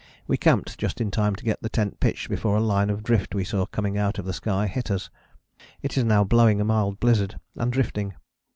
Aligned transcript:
We 0.25 0.35
camped 0.35 0.79
just 0.79 0.99
in 0.99 1.11
time 1.11 1.35
to 1.35 1.43
get 1.43 1.61
the 1.61 1.69
tent 1.69 1.99
pitched 1.99 2.27
before 2.27 2.55
a 2.55 2.59
line 2.59 2.89
of 2.89 3.03
drift 3.03 3.35
we 3.35 3.43
saw 3.43 3.67
coming 3.67 3.99
out 3.99 4.17
of 4.17 4.25
the 4.25 4.33
sky 4.33 4.65
hit 4.65 4.89
us. 4.89 5.11
It 5.83 5.95
is 5.95 6.03
now 6.03 6.23
blowing 6.23 6.59
a 6.59 6.65
mild 6.65 6.99
blizzard 6.99 7.39
and 7.55 7.71
drifting. 7.71 8.15